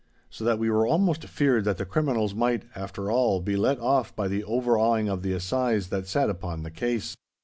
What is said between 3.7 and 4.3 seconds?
off by